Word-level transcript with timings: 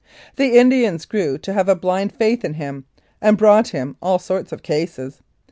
The 0.35 0.57
Indians 0.57 1.05
grew 1.05 1.37
to 1.37 1.53
have 1.53 1.69
a 1.69 1.75
blind 1.75 2.11
faith 2.11 2.43
in 2.43 2.55
him, 2.55 2.85
and 3.21 3.37
brought 3.37 3.67
him 3.67 3.97
all 4.01 4.17
sorts 4.17 4.51
of 4.51 4.63
cases. 4.63 5.21